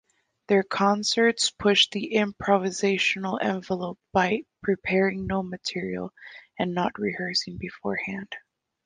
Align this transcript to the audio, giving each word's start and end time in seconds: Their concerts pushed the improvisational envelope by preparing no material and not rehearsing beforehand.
Their 0.47 0.63
concerts 0.63 1.51
pushed 1.51 1.91
the 1.91 2.13
improvisational 2.15 3.37
envelope 3.39 3.99
by 4.11 4.45
preparing 4.63 5.27
no 5.27 5.43
material 5.43 6.11
and 6.57 6.73
not 6.73 6.97
rehearsing 6.97 7.57
beforehand. 7.59 8.35